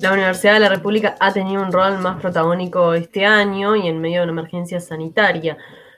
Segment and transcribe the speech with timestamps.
[0.00, 4.00] La Universidad de la República ha tenido un rol más protagónico este año y en
[4.00, 5.56] medio de una emergencia sanitaria,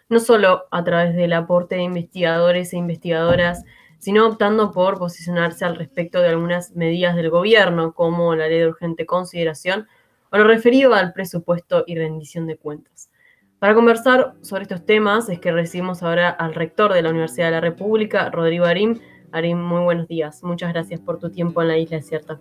[0.09, 3.65] no solo a través del aporte de investigadores e investigadoras,
[3.99, 8.69] sino optando por posicionarse al respecto de algunas medidas del gobierno, como la ley de
[8.69, 9.89] urgente consideración
[10.31, 13.11] o lo referido al presupuesto y rendición de cuentas.
[13.59, 17.53] Para conversar sobre estos temas es que recibimos ahora al rector de la Universidad de
[17.53, 19.01] la República, Rodrigo Arim.
[19.33, 20.43] Arim, muy buenos días.
[20.43, 22.41] Muchas gracias por tu tiempo en la Isla Cierta.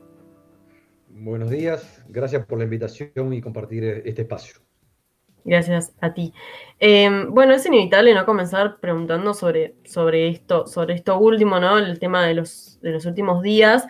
[1.10, 4.60] Buenos días, gracias por la invitación y compartir este espacio.
[5.46, 6.34] Gracias a ti.
[6.79, 11.78] Em, bueno, es inevitable no comenzar preguntando sobre, sobre, esto, sobre esto último, ¿no?
[11.78, 13.86] El tema de los, de los últimos días,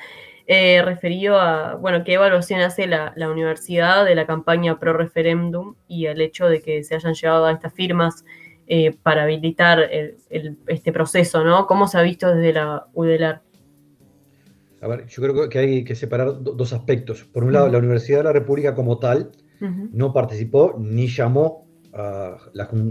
[0.47, 6.05] eh, referido a, bueno, qué evaluación hace la, universidad de la campaña pro referéndum y
[6.05, 8.25] el hecho de que se hayan llevado a estas firmas
[8.67, 9.89] eh, para habilitar
[10.67, 11.67] este proceso, ¿no?
[11.67, 13.41] ¿Cómo se ha visto desde la UDELAR?
[14.81, 17.23] A ver, yo creo que hay que separar dos aspectos.
[17.23, 22.37] Por un lado, la Universidad de la República como tal no participó ni llamó a,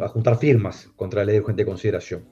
[0.08, 2.24] juntar firmas contra la ley de urgente consideración.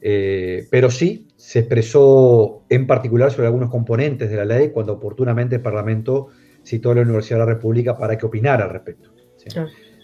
[0.00, 5.56] Eh, pero sí se expresó en particular sobre algunos componentes de la ley cuando oportunamente
[5.56, 6.28] el Parlamento
[6.64, 9.10] citó a la Universidad de la República para que opinara al respecto.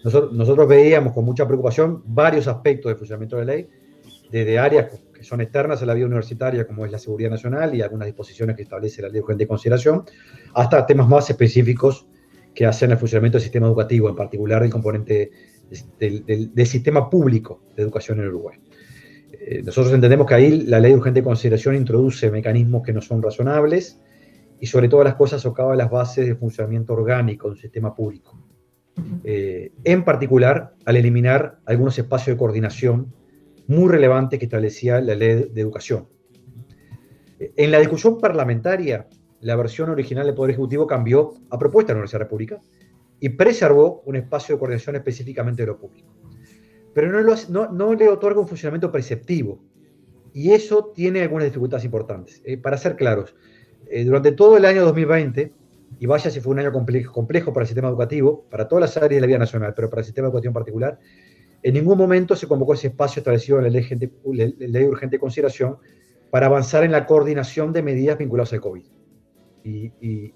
[0.05, 3.69] Nosotros, nosotros, veíamos con mucha preocupación varios aspectos del funcionamiento de la ley,
[4.31, 7.83] desde áreas que son externas a la vida universitaria, como es la seguridad nacional y
[7.83, 10.05] algunas disposiciones que establece la ley de consideración,
[10.55, 12.07] hasta temas más específicos
[12.55, 15.31] que hacen el funcionamiento del sistema educativo, en particular el componente
[15.99, 18.59] del, sistema público de educación en Uruguay.
[19.33, 23.23] Eh, nosotros entendemos que ahí la ley de urgente consideración introduce mecanismos que no son
[23.23, 24.01] razonables
[24.61, 28.39] y sobre todas las cosas socava las bases del funcionamiento orgánico de un sistema público.
[29.25, 33.13] Eh, en particular, al eliminar algunos espacios de coordinación
[33.67, 36.09] muy relevante que establecía la ley de educación.
[37.39, 39.07] En la discusión parlamentaria,
[39.41, 42.61] la versión original del Poder Ejecutivo cambió a propuesta de la Universidad República
[43.21, 46.09] y preservó un espacio de coordinación específicamente de lo público.
[46.95, 49.61] Pero no, no, le otorga un funcionamiento preceptivo
[50.33, 52.42] y eso tiene algunas dificultades importantes.
[52.45, 53.35] Eh, para ser claros,
[53.91, 55.53] eh, durante todo el año 2020,
[55.99, 58.97] y vaya si fue un año complejo, complejo para el sistema educativo, para todas las
[58.97, 60.99] áreas de la vida nacional, pero para el sistema educativo en particular,
[61.63, 65.79] en ningún momento se convocó ese espacio establecido en la ley, de urgente consideración
[66.31, 68.85] para avanzar en la coordinación de medidas vinculadas al COVID.
[69.65, 70.33] Y,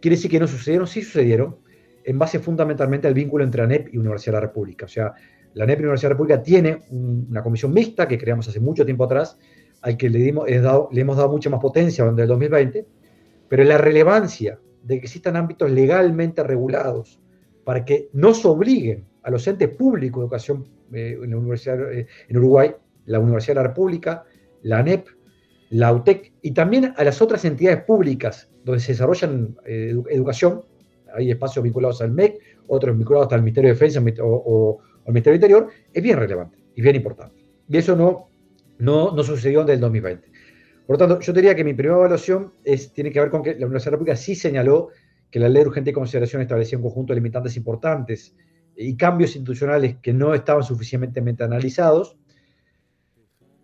[0.00, 1.56] quiere decir que no sucedieron, sí sucedieron,
[2.04, 4.86] en base fundamentalmente al vínculo entre ANEP y Universidad de la República.
[4.86, 5.12] O sea,
[5.54, 8.84] la ANEP y Universidad de la República tiene una comisión mixta que creamos hace mucho
[8.84, 9.38] tiempo atrás,
[9.82, 12.86] al que le, dimos, le hemos dado mucha más potencia durante el 2020,
[13.48, 17.20] pero la relevancia de que existan ámbitos legalmente regulados
[17.64, 22.06] para que nos obliguen a los entes públicos de educación eh, en, la universidad, eh,
[22.28, 22.74] en Uruguay,
[23.06, 24.24] la Universidad de la República,
[24.62, 25.06] la ANEP,
[25.70, 30.64] la UTEC y también a las otras entidades públicas donde se desarrollan eh, educación.
[31.14, 35.50] Hay espacios vinculados al MEC, otros vinculados al Ministerio de Defensa o, al Ministerio del
[35.50, 37.44] Interior, es bien relevante y bien importante.
[37.68, 38.28] Y eso no,
[38.78, 40.29] no, no sucedió desde el 2020.
[40.90, 43.54] Por lo tanto, yo diría que mi primera evaluación es, tiene que ver con que
[43.54, 44.88] la Universidad de la República sí señaló
[45.30, 48.34] que la ley de urgente consideración establecía un conjunto de limitantes importantes
[48.74, 52.18] y cambios institucionales que no estaban suficientemente analizados,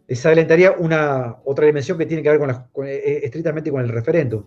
[0.09, 3.89] se adelantaría una otra dimensión que tiene que ver con, eh, eh, estrictamente con el
[3.89, 4.45] referéndum.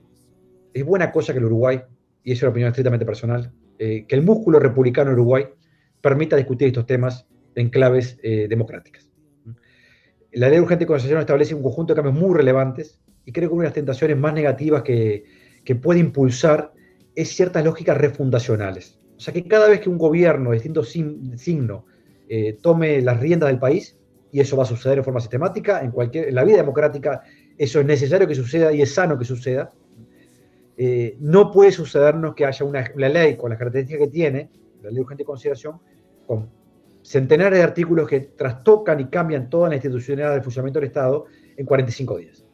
[0.73, 1.81] Es buena cosa que el Uruguay,
[2.23, 5.47] y es una opinión estrictamente personal, eh, que el músculo republicano Uruguay
[5.99, 9.08] permita discutir estos temas en claves democráticas.
[10.31, 13.55] La ley de urgente consideración establece un conjunto de cambios muy relevantes y creo que
[13.55, 15.23] una de las tentaciones más negativas que,
[15.63, 16.73] que puede impulsar
[17.15, 18.99] es ciertas lógicas refundacionales.
[19.17, 21.85] O sea que cada vez que un gobierno de distinto signo
[22.29, 23.97] eh, tome las riendas del país,
[24.31, 27.23] y eso va a suceder de forma sistemática, en, cualquier, en la vida democrática
[27.57, 29.73] eso es necesario que suceda y es sano que suceda,
[30.77, 34.49] eh, no puede sucedernos que haya una, ley con las características que tiene,
[34.81, 35.79] la ley de urgente consideración,
[36.25, 36.49] con
[37.01, 41.25] centenares de artículos que trastocan y cambian toda la institucionalidad del funcionamiento del Estado
[41.57, 42.45] en 45 días.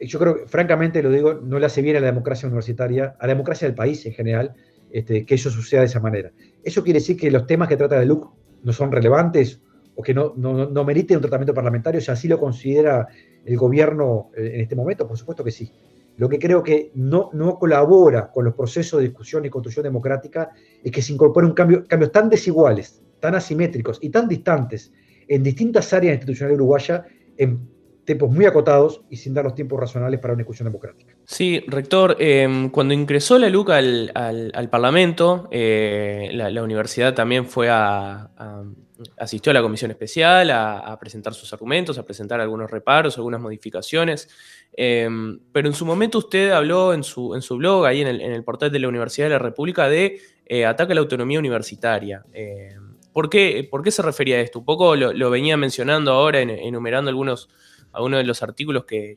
[0.00, 3.26] Yo creo que, francamente, lo digo, no le hace bien a la democracia universitaria, a
[3.26, 4.54] la democracia del país en general,
[4.90, 6.32] este, que eso suceda de esa manera.
[6.62, 8.30] ¿Eso quiere decir que los temas que trata de LUC
[8.62, 9.60] no son relevantes
[9.96, 13.06] o que no, no, no meriten un tratamiento parlamentario si así lo considera
[13.44, 15.06] el gobierno eh, en este momento?
[15.06, 15.70] Por supuesto que sí.
[16.16, 20.50] Lo que creo que no, no colabora con los procesos de discusión y construcción democrática
[20.82, 24.92] es que se incorpore un cambio, cambios tan desiguales, tan asimétricos y tan distantes
[25.28, 27.02] en distintas áreas institucionales uruguayas
[27.36, 27.74] en
[28.04, 31.14] tiempos muy acotados y sin dar los tiempos razonables para una discusión democrática.
[31.24, 38.30] Sí, rector, em, cuando ingresó la LUC al, Parlamento, eh, la, universidad también fue a,
[39.18, 44.28] asistió a la comisión especial a, presentar sus argumentos, a presentar algunos reparos, algunas modificaciones.
[44.76, 48.44] Em, pero en su momento usted habló en su, en su blog, ahí en el,
[48.44, 52.24] portal de la Universidad de la República, de eh, ataque a la autonomía universitaria.
[53.14, 54.58] ¿Por, qué, ¿por, qué, se refería a esto?
[54.58, 57.48] Un poco lo, venía mencionando ahora, enumerando algunos,
[57.92, 59.16] algunos de los artículos que,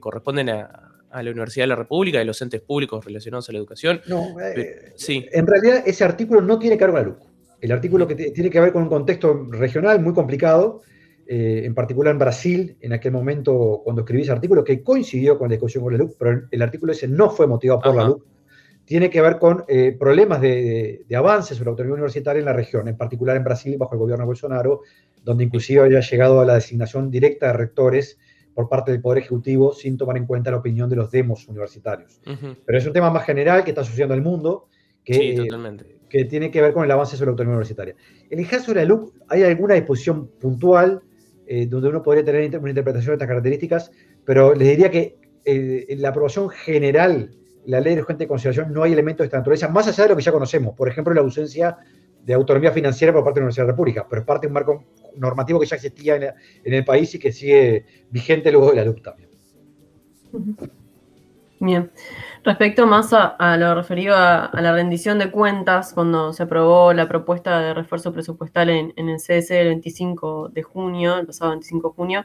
[0.00, 4.00] corresponden a, la Universidad de la República, de los entes públicos relacionados a la educación.
[4.06, 5.26] No, eh, sí.
[5.32, 7.18] en realidad ese artículo no tiene cargo a la LUC.
[7.60, 10.82] El artículo que tiene que ver con un contexto regional muy complicado,
[11.26, 15.48] eh, en particular en Brasil, en aquel momento cuando escribí ese artículo, que coincidió con
[15.48, 18.24] la discusión con la LUC, pero el artículo ese no fue motivado por la LUC,
[18.90, 22.88] tiene que ver con eh, problemas de, avance sobre la autonomía universitaria en la región,
[22.88, 24.80] en particular en Brasil bajo el gobierno de Bolsonaro,
[25.22, 28.18] donde inclusive había llegado a la designación directa de rectores
[28.52, 32.20] por parte del Poder Ejecutivo sin tomar en cuenta la opinión de los demos universitarios.
[32.66, 34.66] Pero es un tema más general que está sucediendo en el mundo,
[35.04, 37.94] que, sí, totalmente que tiene que ver con el avance sobre la autonomía universitaria.
[38.28, 41.00] En el caso de la LUC hay alguna disposición puntual
[41.46, 43.92] eh, donde uno podría tener una interpretación de estas características,
[44.24, 47.30] pero les diría que eh, la aprobación general,
[47.66, 50.16] la ley de urgente consideración, no hay elementos de esta naturaleza, más allá de lo
[50.16, 51.78] que ya conocemos, por ejemplo, la ausencia
[52.24, 54.48] de autonomía financiera por parte de la Universidad de la República, pero es parte de
[54.48, 54.84] un marco
[55.16, 56.34] normativo que ya existía en,
[56.64, 59.08] el país y que sigue vigente luego de la LUC.
[61.60, 61.90] Bien.
[62.42, 67.60] Respecto más a, lo referido a, la rendición de cuentas, cuando se aprobó la propuesta
[67.60, 72.24] de refuerzo presupuestal en, el CS el 25 de junio, el pasado 25 de junio,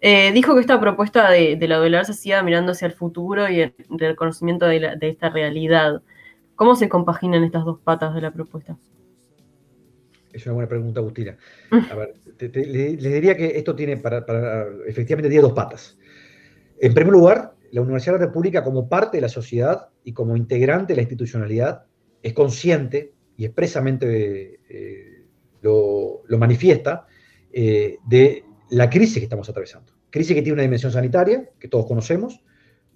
[0.00, 3.60] eh, dijo que esta propuesta de, la OELAR se hacía mirando hacia el futuro y
[3.60, 6.02] el reconocimiento de, esta realidad.
[6.54, 8.76] ¿Cómo se compaginan estas dos patas de la propuesta?
[10.32, 11.36] Es una buena pregunta, Agustina.
[11.70, 14.24] A ver, les diría que esto tiene, para,
[14.86, 15.98] efectivamente, tiene dos patas.
[16.80, 20.36] En primer lugar, la Universidad de la República, como parte de la sociedad y como
[20.36, 21.86] integrante de la institucionalidad,
[22.22, 25.24] es consciente y expresamente eh,
[25.62, 27.06] lo, manifiesta
[27.52, 29.92] eh, de la crisis que estamos atravesando.
[30.10, 32.42] Crisis que tiene una dimensión sanitaria, que todos conocemos,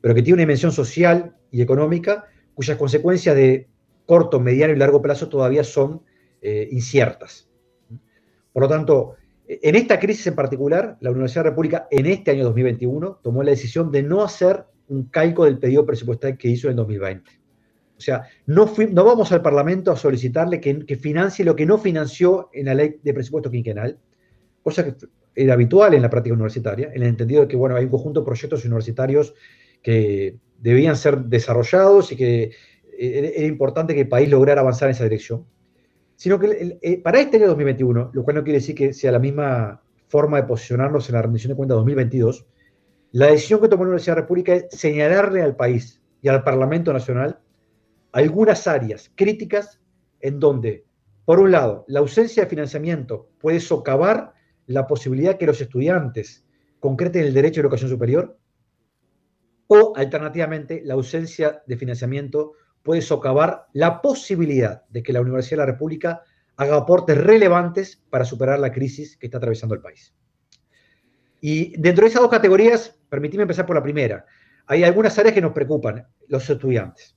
[0.00, 3.68] pero que tiene una dimensión social y económica, cuyas consecuencias de
[4.06, 6.02] corto, mediano y largo plazo todavía son
[6.40, 7.48] eh, inciertas.
[8.52, 9.16] Por lo tanto,
[9.46, 13.42] en esta crisis en particular, la Universidad de la República en este año 2021 tomó
[13.42, 17.30] la decisión de no hacer un calco del pedido presupuestal que hizo en 2020.
[17.96, 22.50] O sea, no, no vamos al Parlamento a solicitarle que, financie lo que no financió
[22.52, 23.98] en la ley de presupuesto quinquenal,
[24.62, 24.94] cosa que
[25.34, 28.20] era habitual en la práctica universitaria, en el entendido de que bueno, hay un conjunto
[28.20, 29.34] de proyectos universitarios
[29.82, 32.42] que debían ser desarrollados y que
[32.98, 35.46] eh, era importante que el país lograra avanzar en esa dirección
[36.22, 39.18] sino que eh, para este año 2021, lo cual no quiere decir que sea la
[39.18, 42.46] misma forma de posicionarnos en la rendición de cuentas 2022,
[43.10, 46.44] la decisión que tomó la Universidad de la República es señalarle al país y al
[46.44, 47.40] Parlamento Nacional
[48.12, 49.80] algunas áreas críticas
[50.20, 50.84] en donde,
[51.24, 54.32] por un lado, la ausencia de financiamiento puede socavar
[54.66, 56.44] la posibilidad que los estudiantes
[56.80, 58.38] concreten el derecho a educación superior,
[59.66, 65.66] o alternativamente, la ausencia de financiamiento puede socavar la posibilidad de que la Universidad de
[65.66, 66.22] la República
[66.56, 70.14] haga aportes relevantes para superar la crisis que está atravesando el país.
[71.40, 74.26] Y dentro de esas dos categorías, permitidme empezar por la primera.
[74.66, 77.16] Hay algunas áreas que nos preocupan, los estudiantes.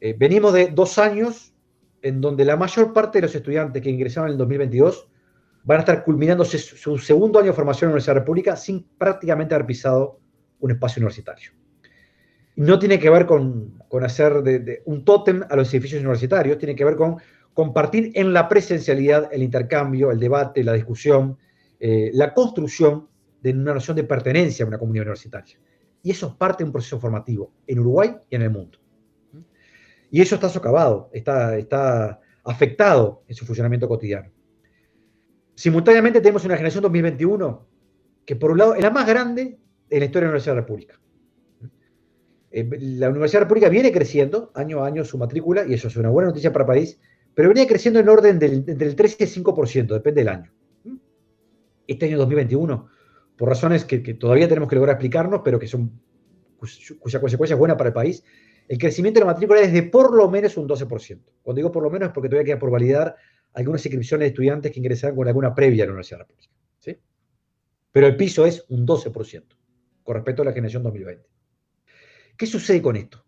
[0.00, 1.54] Eh, venimos de dos años
[2.02, 5.08] en donde la mayor parte de los estudiantes que ingresaron en el 2022
[5.64, 8.56] van a estar culminando su segundo año de formación en la Universidad de la República
[8.56, 10.20] sin prácticamente haber pisado
[10.60, 11.52] un espacio universitario
[12.56, 14.42] no tiene que ver con, hacer
[14.84, 17.16] un tótem a los edificios universitarios, tiene que ver con
[17.52, 21.38] compartir en la presencialidad el intercambio, el debate, la discusión,
[21.80, 23.08] eh, la construcción
[23.40, 25.58] de una noción de pertenencia a una comunidad universitaria.
[26.02, 28.78] Y eso es parte de un proceso formativo en Uruguay y en el mundo.
[30.10, 34.30] Y eso está socavado, está, está afectado en su funcionamiento cotidiano.
[35.54, 37.66] Simultáneamente tenemos una generación 2021
[38.24, 39.58] que por un lado es la más grande
[39.90, 41.00] en la historia de la Universidad de la República.
[42.50, 46.08] Eh, la Universidad República viene creciendo año a año su matrícula, y eso es una
[46.10, 47.00] buena noticia para el país,
[47.34, 50.52] pero venía creciendo en orden del, del 13 y 5%, depende del año.
[51.86, 52.88] Este año 2021,
[53.36, 56.00] por razones que, todavía tenemos que lograr explicarnos, pero que son
[57.00, 58.24] cuya consecuencia es buena para el país,
[58.68, 61.20] el crecimiento de la matrícula es de por lo menos un 12%.
[61.42, 63.16] Cuando digo por lo menos es porque todavía queda por validar
[63.54, 66.52] algunas inscripciones de estudiantes que ingresaron con alguna previa a la Universidad República.
[66.80, 66.98] ¿sí?
[67.92, 69.44] Pero el piso es un 12%
[70.02, 71.26] con respecto a la generación 2020.
[72.36, 73.24] ¿Qué sucede con esto?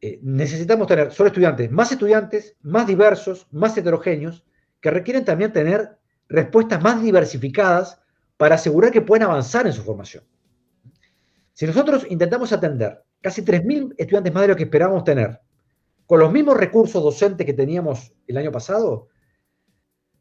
[0.00, 4.44] Eh, necesitamos tener, solo estudiantes, más estudiantes, más diversos, más heterogéneos,
[4.80, 5.98] que requieren también tener
[6.28, 8.00] respuestas más diversificadas
[8.36, 10.24] para asegurar que puedan avanzar en su formación.
[11.52, 15.40] Si nosotros intentamos atender casi 3.000 estudiantes más de lo que esperábamos tener,
[16.06, 19.08] con los mismos recursos docentes que teníamos el año pasado,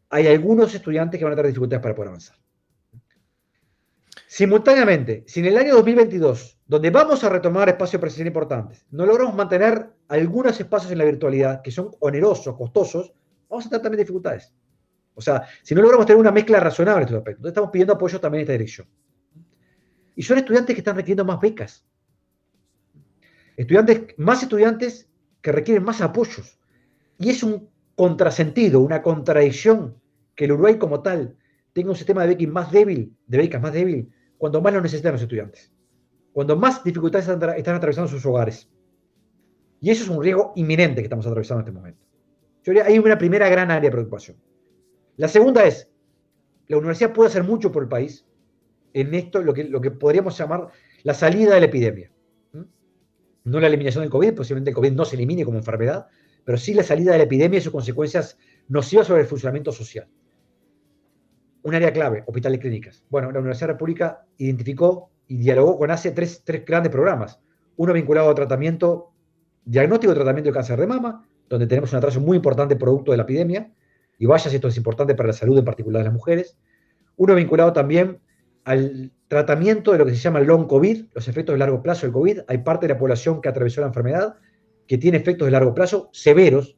[0.10, 2.38] hay algunos estudiantes que van a tener dificultades para poder avanzar.
[4.28, 9.36] Simultáneamente, si en el año 2022, donde vamos a retomar espacios presenciales importantes, no logramos
[9.36, 13.14] mantener algunos espacios en la virtualidad que son onerosos, costosos,
[13.50, 14.54] vamos a tener también dificultades.
[15.16, 17.94] O sea, si no logramos tener una mezcla razonable en estos aspectos, entonces estamos pidiendo
[17.94, 18.88] apoyo también en esta dirección.
[20.16, 21.86] Y son estudiantes que están requiriendo más becas.
[23.56, 25.10] Estudiantes, más estudiantes
[25.42, 26.60] que requieren más apoyos.
[27.18, 30.00] Y es un contrasentido, una contradicción
[30.36, 31.36] que el Uruguay como tal
[31.74, 35.14] tenga un sistema de becas más débil, de becas más débil, cuando más lo necesitan
[35.14, 35.74] los estudiantes.
[36.32, 38.70] Cuando más dificultades están atravesando sus hogares.
[39.82, 42.06] Y eso es un riesgo inminente que estamos atravesando en este momento.
[42.64, 44.38] Yo hay una primera gran área de preocupación.
[45.16, 45.90] La segunda es,
[46.68, 48.28] la universidad puede hacer mucho por el país
[48.94, 50.68] en esto, lo que, lo que podríamos llamar
[51.02, 52.12] la salida de la epidemia.
[53.44, 56.08] No la eliminación del COVID, posiblemente el COVID no se elimine como enfermedad,
[56.48, 58.38] pero sí la salida de la epidemia y sus consecuencias
[58.70, 60.08] nocivas sobre el funcionamiento social.
[61.64, 63.04] Un área clave, hospitales y clínicas.
[63.10, 67.42] Bueno, la Universidad República identificó y dialogó con ACE tres, tres grandes programas.
[67.76, 69.12] Uno vinculado a tratamiento,
[69.66, 73.18] diagnóstico y tratamiento de cáncer de mama, donde tenemos un atraso muy importante producto de
[73.18, 73.70] la epidemia,
[74.18, 76.58] y vaya si esto es importante para la salud en particular de las mujeres.
[77.18, 78.22] Uno vinculado también
[78.64, 82.06] al tratamiento de lo que se llama el long COVID, los efectos de largo plazo
[82.06, 82.40] del COVID.
[82.48, 84.38] Hay parte de la población que atravesó la enfermedad
[84.88, 86.78] que tiene efectos de largo plazo severos.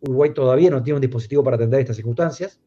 [0.00, 2.60] Uruguay todavía no tiene un dispositivo para atender estas circunstancias.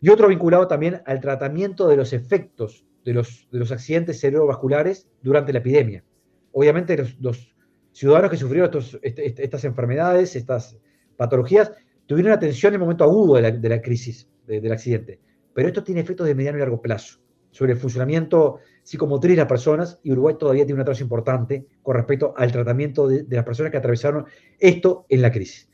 [0.00, 5.08] Y otro vinculado también al tratamiento de los efectos de los, de los accidentes cerebrovasculares
[5.22, 6.04] durante la epidemia.
[6.52, 7.54] Obviamente los,
[7.92, 8.70] ciudadanos que sufrieron
[9.02, 10.76] este, este, estas enfermedades, estas
[11.16, 11.72] patologías,
[12.06, 15.20] tuvieron atención en el momento agudo de la, crisis, del accidente.
[15.54, 19.46] Pero esto tiene efectos de mediano y largo plazo sobre el funcionamiento psicomotriz de las
[19.46, 23.70] personas y Uruguay todavía tiene un atraso importante con respecto al tratamiento de, las personas
[23.70, 24.26] que atravesaron
[24.58, 25.70] esto en la crisis.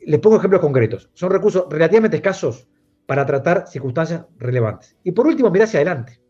[0.00, 1.08] Les pongo ejemplos concretos.
[1.14, 2.68] Son recursos relativamente escasos
[3.06, 4.98] para tratar circunstancias relevantes.
[5.02, 6.20] Y por último, mirar hacia adelante.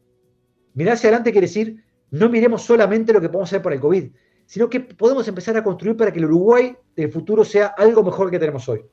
[0.75, 4.09] Mirar hacia adelante quiere decir, no miremos solamente lo que podemos hacer por el COVID,
[4.47, 8.30] sino que podemos empezar a construir para que el Uruguay del futuro sea algo mejor
[8.30, 8.85] que tenemos hoy.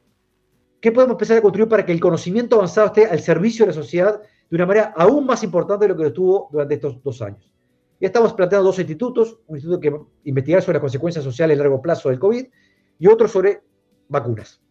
[0.82, 3.76] ¿Qué podemos empezar a construir para que el conocimiento avanzado esté al servicio de la
[3.76, 7.22] sociedad de una manera aún más importante de lo que lo estuvo durante estos dos
[7.22, 7.52] años?
[8.00, 11.82] Ya estamos planteando dos institutos, un instituto que investigar sobre las consecuencias sociales a largo
[11.82, 12.46] plazo del COVID
[13.00, 13.62] y otro sobre
[14.10, 14.62] vacunas.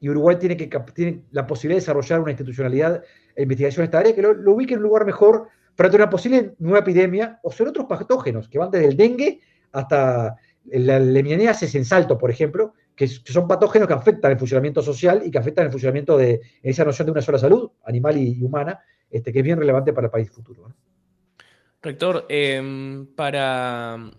[0.00, 3.02] Y Uruguay tiene, que, tiene la posibilidad de desarrollar una institucionalidad
[3.36, 6.10] e investigación en esta área que lo, ubique en un lugar mejor frente a una
[6.10, 9.40] posible nueva epidemia o sobre otros patógenos que van desde el dengue
[9.72, 15.22] hasta la lemnianiasis en salto, por ejemplo, que, son patógenos que afectan el funcionamiento social
[15.24, 18.80] y que afectan el funcionamiento de esa noción de una sola salud, animal y, humana,
[19.10, 20.72] este, que es bien relevante para el país futuro.
[21.82, 24.10] Rector, em, para,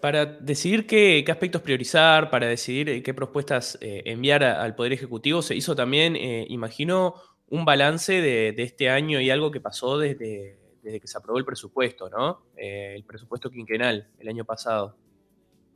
[0.00, 5.42] para decidir qué, aspectos priorizar, para decidir eh, qué propuestas eh, enviar al Poder Ejecutivo,
[5.42, 7.14] se hizo también, eh, imagino,
[7.48, 11.44] un balance de, este año y algo que pasó desde, desde que se aprobó el
[11.44, 12.46] presupuesto, ¿no?
[12.56, 14.96] el presupuesto quinquenal el año pasado.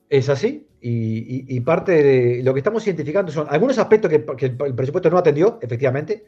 [0.09, 5.11] Es así, y, parte de lo que estamos identificando son algunos aspectos que, el, presupuesto
[5.11, 6.25] no atendió, efectivamente.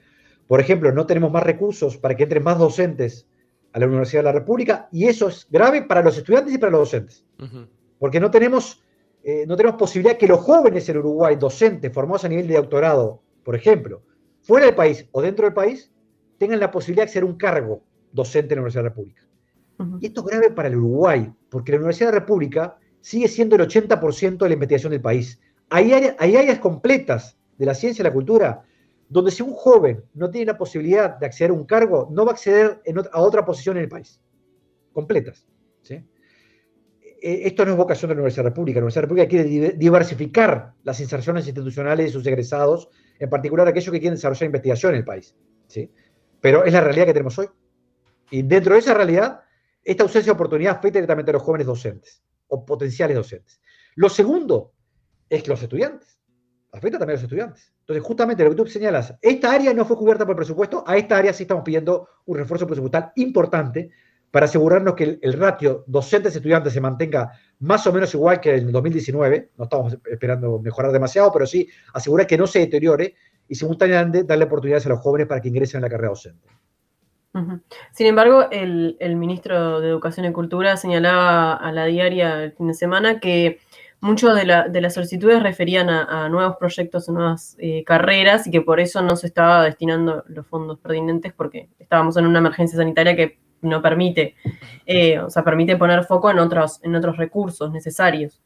[0.49, 3.28] Por ejemplo, no tenemos más recursos para que entren más docentes
[3.73, 6.73] a la Universidad de la República, y eso es grave para los estudiantes y para
[6.73, 7.25] los docentes.
[7.99, 8.83] Porque no tenemos,
[9.23, 13.23] eh, no tenemos posibilidad que los jóvenes en Uruguay, docentes, formados a nivel de doctorado,
[13.45, 14.02] por ejemplo,
[14.40, 15.93] fuera del país o dentro del país,
[16.38, 19.23] tengan la posibilidad de ser un cargo docente en la Universidad de la República.
[20.00, 23.55] Y esto es grave para el Uruguay, porque la Universidad de la República sigue siendo
[23.55, 25.38] el 80% de la investigación del país.
[25.69, 28.64] Hay áreas, hay áreas completas de la ciencia y la cultura
[29.09, 32.33] donde si un joven no tiene la posibilidad de acceder a un cargo, no va
[32.33, 34.21] a acceder a otra posición en el país.
[34.93, 35.47] Completas.
[37.21, 38.79] E, esto no es vocación de la Universidad República.
[38.79, 42.88] La Universidad República quiere diversificar las inserciones institucionales de sus egresados,
[43.19, 45.35] en particular aquellos que quieren desarrollar investigación en el país.
[45.67, 45.91] ¿sí?
[46.41, 47.49] Pero es la realidad que tenemos hoy.
[48.31, 49.41] Y dentro de esa realidad,
[49.83, 53.61] esta ausencia de oportunidad afecta directamente a los jóvenes docentes o potenciales docentes.
[53.97, 54.75] Lo segundo
[55.29, 56.19] es que los estudiantes,
[56.73, 57.73] afecta también a los estudiantes.
[57.81, 61.17] Entonces, justamente lo que tú señalas, esta área no fue cubierta por presupuesto, a esta
[61.17, 63.91] área sí estamos pidiendo un refuerzo presupuestal importante
[64.31, 68.73] para asegurarnos que el, ratio docentes-estudiantes se mantenga más o menos igual que en el
[68.73, 73.15] 2019, no estamos esperando mejorar demasiado, pero sí asegurar que no se deteriore
[73.49, 76.47] y simultáneamente darle oportunidades a los jóvenes para que ingresen en la carrera docente.
[77.93, 82.75] Sin embargo, el, ministro de Educación y Cultura señalaba a la diaria el fin de
[82.75, 83.61] semana que
[84.00, 88.81] muchas de, las solicitudes referían a, nuevos proyectos, a nuevas eh, carreras y que por
[88.81, 93.38] eso no se estaba destinando los fondos pertinentes porque estábamos en una emergencia sanitaria que
[93.61, 94.37] no permite,
[94.87, 98.40] eh, o sea, permite poner foco en otros, en otros recursos necesarios.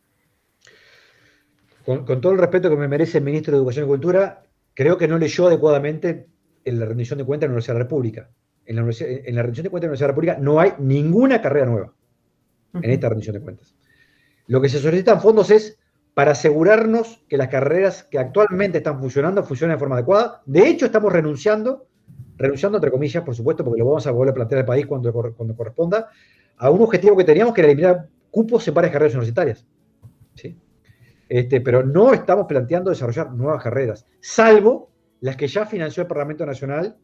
[1.84, 5.08] Con, todo el respeto que me merece el ministro de Educación y Cultura, creo que
[5.08, 6.28] no leyó adecuadamente
[6.64, 8.30] en la rendición de cuentas de la Universidad de la República.
[8.64, 10.72] En la, en la rendición de cuentas de la Universidad de la República no hay
[10.78, 11.92] ninguna carrera nueva
[12.74, 13.74] en esta rendición de cuentas.
[14.46, 15.78] Lo que se solicita en fondos es
[16.14, 20.42] para asegurarnos que las carreras que actualmente están funcionando funcionan de forma adecuada.
[20.44, 21.86] De hecho, estamos renunciando,
[22.36, 25.12] renunciando entre comillas, por supuesto, porque lo vamos a volver a plantear al país cuando,
[25.12, 26.10] cuando corresponda,
[26.58, 29.66] a un objetivo que teníamos que era eliminar cupos en varias carreras universitarias.
[31.28, 36.44] Este, pero no estamos planteando desarrollar nuevas carreras, salvo las que ya financió el Parlamento
[36.44, 36.96] Nacional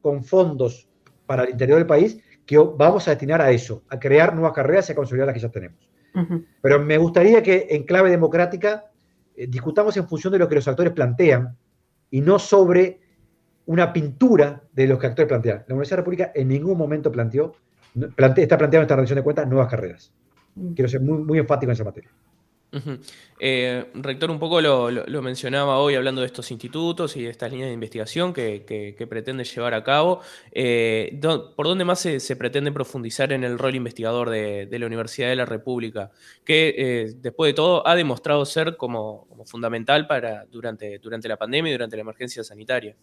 [0.00, 0.88] con fondos
[1.24, 4.88] para el interior del país, que vamos a destinar a eso, a crear nuevas carreras
[4.88, 5.88] y a consolidar las que ya tenemos.
[6.62, 8.84] Pero me gustaría que en clave democrática
[9.36, 11.56] eh, discutamos en función de lo que los actores plantean
[12.10, 13.00] y no sobre
[13.66, 15.64] una pintura de lo que actores plantean.
[15.66, 17.54] La Universidad de la República en ningún momento planteó,
[17.92, 20.12] está planteando esta rendición de cuentas nuevas carreras.
[20.54, 20.72] Mm.
[20.72, 22.10] Quiero ser muy, muy enfático en esa materia.
[23.38, 27.68] Eh, rector, un poco lo, mencionaba hoy hablando de estos institutos y de estas líneas
[27.68, 30.20] de investigación que, pretende llevar a cabo.
[30.52, 35.36] Eh, ¿Por dónde más se, pretende profundizar en el rol investigador de, la Universidad de
[35.36, 36.10] la República?
[36.44, 41.70] Que eh, después de todo ha demostrado ser como, fundamental para, durante, durante la pandemia
[41.70, 42.96] y durante la emergencia sanitaria.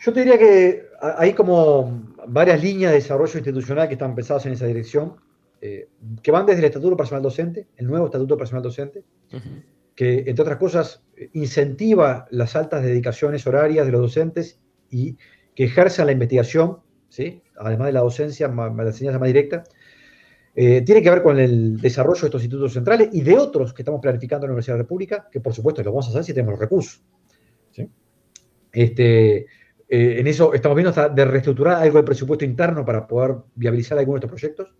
[0.00, 4.52] Yo te diría que hay como varias líneas de desarrollo institucional que están pensadas en
[4.52, 5.16] esa dirección.
[5.60, 5.88] Eh,
[6.22, 9.02] que van desde el Estatuto Personal Docente, el nuevo Estatuto Personal Docente,
[9.94, 14.60] que, entre otras cosas, incentiva las altas dedicaciones horarias de los docentes
[14.90, 15.16] y
[15.54, 17.42] que ejerzan la investigación, ¿sí?
[17.56, 19.64] además de la docencia, la enseñanza más directa,
[20.54, 23.82] eh, tiene que ver con el desarrollo de estos institutos centrales y de otros que
[23.82, 26.24] estamos planificando en la Universidad de la República, que por supuesto lo vamos a hacer
[26.24, 27.02] si tenemos los recursos.
[28.72, 29.46] Este, eh,
[29.88, 34.20] en eso estamos viendo hasta de reestructurar algo del presupuesto interno para poder viabilizar algunos
[34.20, 34.74] de estos proyectos.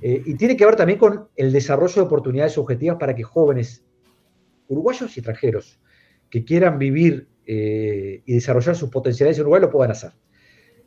[0.00, 3.84] Eh, y tiene que ver también con el desarrollo de oportunidades objetivas para que jóvenes
[4.68, 5.80] uruguayos y extranjeros
[6.30, 10.12] que quieran vivir eh, y desarrollar sus potencialidades en Uruguay lo puedan hacer.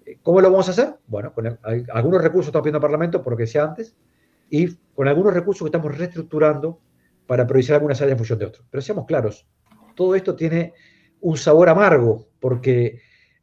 [0.06, 0.96] Eh, ¿Cómo lo vamos a hacer?
[1.08, 1.60] Bueno, con
[1.94, 3.96] algunos recursos estamos pidiendo al Parlamento, por lo que decía antes,
[4.50, 6.80] y con algunos recursos que estamos reestructurando
[7.28, 8.66] para priorizar algunas áreas en función de otros.
[8.70, 9.48] Pero seamos claros,
[9.96, 10.74] todo esto tiene
[11.22, 13.02] un sabor amargo, porque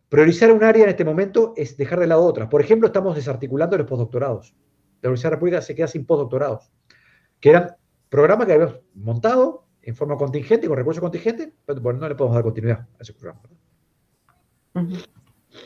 [0.09, 2.48] priorizar un área en este momento es dejar de lado otras.
[2.48, 4.55] Por ejemplo, estamos desarticulando los postdoctorados
[5.05, 6.71] la Universidad de la República se queda sin postdoctorados,
[7.40, 7.77] que eran
[8.09, 12.35] programas que habíamos montado en forma contingente, con recursos contingentes, pero bueno, no le podemos
[12.35, 13.40] dar continuidad a ese programa.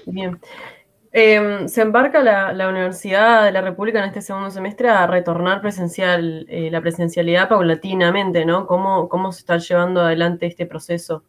[0.06, 0.40] Bien.
[1.12, 6.46] Em, se embarca la, Universidad de la República en este segundo semestre a retornar presencial,
[6.48, 8.66] eh, la presencialidad paulatinamente, ¿no?
[8.66, 11.22] ¿Cómo, ¿Cómo se está llevando adelante este proceso?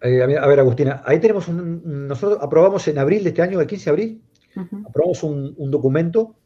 [0.00, 3.66] Eh, a ver, Agustina, ahí tenemos un, nosotros aprobamos en abril de este año, el
[3.66, 4.22] 15 de abril,
[4.86, 6.36] aprobamos un, un, documento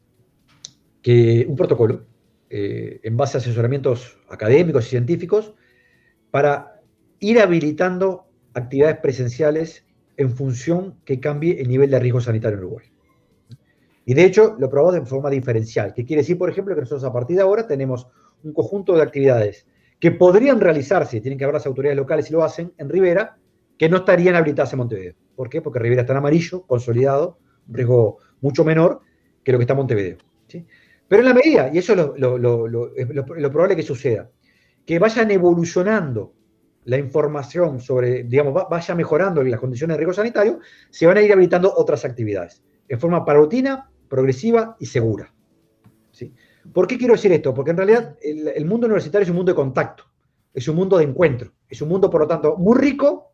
[1.01, 2.05] que un protocolo
[2.49, 5.53] eh, en base a asesoramientos académicos y científicos
[6.31, 6.81] para
[7.19, 9.85] ir habilitando actividades presenciales
[10.17, 12.87] en función que cambie el nivel de riesgo sanitario en Uruguay.
[14.05, 17.03] Y de hecho lo probamos de forma diferencial, que quiere decir, por ejemplo, que nosotros
[17.03, 18.07] a partir de ahora tenemos
[18.43, 19.67] un conjunto de actividades
[19.99, 23.37] que podrían realizarse, tienen que haber las autoridades locales y lo hacen, en Rivera,
[23.77, 25.13] que no estarían habilitadas en Montevideo.
[25.35, 25.61] ¿Por qué?
[25.61, 29.01] Porque Rivera está en amarillo, consolidado, un riesgo mucho menor
[29.43, 30.17] que lo que está en Montevideo.
[31.09, 34.29] Pero en la medida, y eso es lo, probable que suceda,
[34.85, 36.33] que vayan evolucionando
[36.85, 40.59] la información sobre, digamos, vaya mejorando las condiciones de riesgo sanitario,
[40.91, 45.33] se van a ir habilitando otras actividades, en forma paulatina, progresiva y segura.
[46.11, 46.31] ¿sí?
[46.71, 47.55] ¿Por qué quiero decir esto?
[47.55, 50.03] Porque en realidad el, mundo universitario es un mundo de contacto,
[50.53, 53.33] es un mundo de encuentro, es un mundo, por lo tanto, muy rico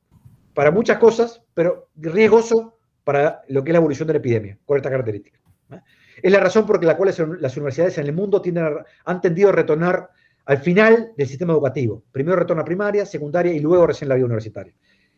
[0.53, 4.77] para muchas cosas, pero riesgoso para lo que es la evolución de la epidemia, con
[4.77, 5.39] esta característica.
[6.21, 8.41] Es la razón por la cual las universidades en el mundo
[9.05, 10.09] han tendido a retornar
[10.45, 12.03] al final del sistema educativo.
[12.11, 14.73] Primero retorna a primaria, secundaria y luego recién la vida universitaria.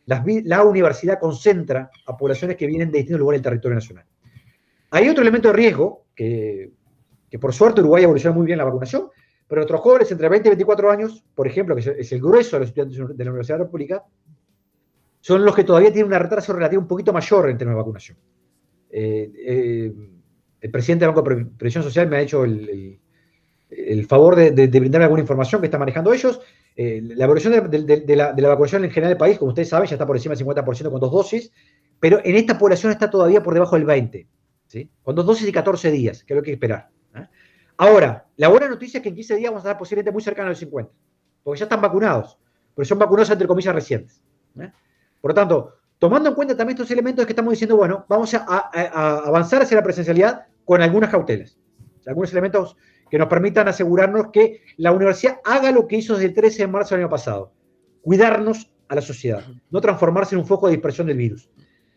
[0.05, 4.05] La, universidad concentra a poblaciones que vienen de distintos lugares del territorio nacional.
[4.91, 6.71] Hay otro elemento de riesgo, que,
[7.39, 9.09] por suerte Uruguay evoluciona muy bien la vacunación,
[9.47, 12.61] pero nuestros jóvenes entre 20 y 24 años, por ejemplo, que es el grueso de
[12.61, 14.03] los estudiantes de la Universidad de la República,
[15.19, 18.17] son los que todavía tienen una retraso relativa un poquito mayor en términos de vacunación.
[18.89, 19.93] Eh, eh,
[20.61, 22.99] el presidente del Banco de Previsión Social me ha hecho el,
[24.07, 26.39] favor de, brindarme alguna información que está manejando ellos.
[26.75, 30.05] Eh, la evolución de, la, vacunación en general del país, como ustedes saben, ya está
[30.05, 31.51] por encima del 50% con dos dosis,
[31.99, 34.27] pero en esta población está todavía por debajo del 20%,
[34.67, 34.89] ¿sí?
[35.03, 36.89] con dos dosis y 14 días, que es lo que hay que esperar.
[37.15, 37.27] ¿eh?
[37.77, 40.61] Ahora, la buena noticia es que en 15 días vamos a estar posiblemente muy cercanos
[40.61, 40.89] al 50%,
[41.43, 42.37] porque ya están vacunados,
[42.75, 44.21] pero son vacunados entre comillas recientes.
[44.59, 44.71] ¿eh?
[45.19, 48.43] Por lo tanto, tomando en cuenta también estos elementos que estamos diciendo, bueno, vamos a,
[49.25, 51.57] avanzar hacia la presencialidad con algunas cautelas,
[52.05, 52.77] algunos elementos
[53.09, 56.67] que nos permitan asegurarnos que la universidad haga lo que hizo desde el 13 de
[56.67, 57.53] marzo del año pasado,
[58.01, 61.49] cuidarnos a la sociedad, no transformarse en un foco de dispersión del virus.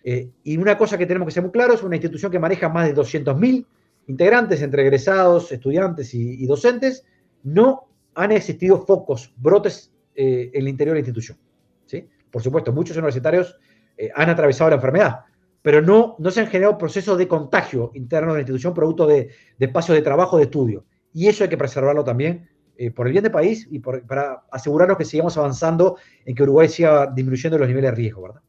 [0.02, 2.86] Eh, y una cosa que tenemos que ser muy claros, una institución que maneja más
[2.86, 3.66] de 200.000
[4.06, 7.04] integrantes entre egresados, estudiantes y, docentes,
[7.42, 11.38] no han existido focos, brotes eh, en el interior de la institución.
[11.86, 12.08] ¿sí?
[12.30, 13.58] Por supuesto, muchos universitarios
[14.00, 15.20] eh, han atravesado la enfermedad,
[15.62, 19.30] pero no, no se han generado procesos de contagio interno de la institución producto de,
[19.58, 20.84] de espacios de trabajo, de estudio.
[21.12, 22.48] Y eso hay que preservarlo también
[22.82, 26.66] eh, por el bien del país y para asegurarnos que sigamos avanzando en que Uruguay
[26.66, 28.40] siga disminuyendo los niveles de riesgo, ¿verdad?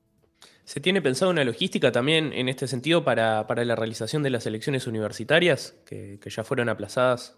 [0.63, 4.87] ¿Se tiene pensado una logística también en este sentido para, la realización de las elecciones
[4.87, 7.37] universitarias que, ya fueron aplazadas?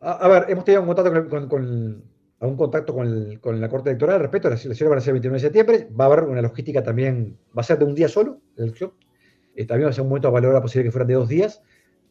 [0.00, 2.02] A, ver, hemos tenido un contacto con,
[2.46, 5.36] un contacto con, la Corte Electoral al respecto, las elecciones van a ser el 29
[5.36, 8.40] de septiembre, va a haber una logística también, va a ser de un día solo
[8.56, 8.92] la elección,
[9.54, 11.28] eh, también va a ser un momento a valorar la posibilidad que fueran de dos
[11.28, 11.62] días,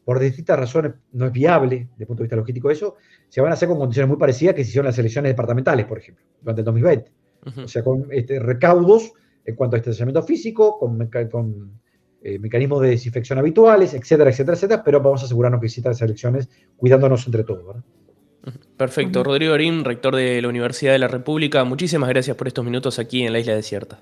[0.04, 2.96] por distintas razones no es viable desde el punto de vista logístico eso,
[3.28, 5.98] se van a hacer con condiciones muy parecidas que se hicieron las elecciones departamentales, por
[5.98, 7.12] ejemplo, durante el 2020.
[7.62, 9.12] O sea, con este, recaudos
[9.44, 11.78] en cuanto a estacionamiento físico, con, con
[12.22, 16.00] eh, mecanismos de desinfección habituales, etcétera, etcétera, etcétera, pero vamos a asegurarnos que existan las
[16.00, 17.66] elecciones cuidándonos entre todos.
[17.66, 17.84] ¿verdad?
[18.76, 19.22] Perfecto.
[19.22, 23.22] Rodrigo Orín, rector de la Universidad de la República, muchísimas gracias por estos minutos aquí
[23.22, 24.00] en la Isla Desierta.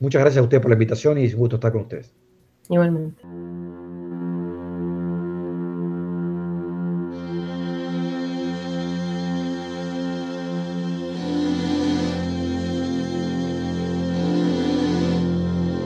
[0.00, 2.12] Muchas gracias a usted por la invitación y es un gusto estar con ustedes.
[2.68, 3.22] Igualmente.